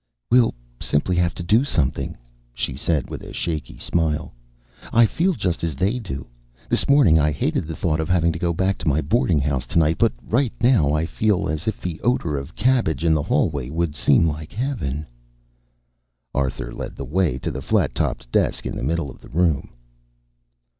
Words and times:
"We'll 0.31 0.55
simply 0.79 1.15
have 1.17 1.35
to 1.35 1.43
do 1.43 1.63
something," 1.63 2.17
she 2.55 2.73
said 2.73 3.07
with 3.07 3.21
a 3.21 3.31
shaky 3.33 3.77
smile. 3.77 4.33
"I 4.91 5.05
feel 5.05 5.33
just 5.33 5.63
as 5.63 5.75
they 5.75 5.99
do. 5.99 6.25
This 6.69 6.89
morning 6.89 7.19
I 7.19 7.31
hated 7.31 7.67
the 7.67 7.75
thought 7.75 7.99
of 7.99 8.09
having 8.09 8.33
to 8.33 8.39
go 8.39 8.51
back 8.51 8.79
to 8.79 8.87
my 8.87 8.99
boarding 8.99 9.37
house 9.39 9.67
to 9.67 9.77
night, 9.77 9.99
but 9.99 10.11
right 10.27 10.53
now 10.59 10.91
I 10.91 11.05
feel 11.05 11.47
as 11.47 11.67
if 11.67 11.79
the 11.79 12.01
odor 12.01 12.35
of 12.35 12.55
cabbage 12.55 13.03
in 13.03 13.13
the 13.13 13.21
hallway 13.21 13.69
would 13.69 13.93
seem 13.95 14.27
like 14.27 14.51
heaven." 14.53 15.05
Arthur 16.33 16.73
led 16.73 16.95
the 16.95 17.05
way 17.05 17.37
to 17.37 17.51
the 17.51 17.61
flat 17.61 17.93
topped 17.93 18.31
desk 18.31 18.65
in 18.65 18.75
the 18.75 18.81
middle 18.83 19.11
of 19.11 19.21
the 19.21 19.29
room. 19.29 19.69